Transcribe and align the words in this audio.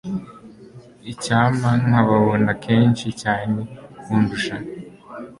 icyampa 1.11 1.69
nkababona 1.83 2.51
kenshi 2.63 3.07
cyane 3.21 3.59
kundusha 4.01 4.55